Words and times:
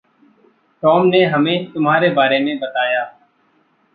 Tom 0.83 1.05
ने 1.05 1.23
हमें 1.25 1.71
तुम्हारे 1.71 2.09
बारे 2.09 2.39
में 2.39 2.59
बताया। 2.59 3.03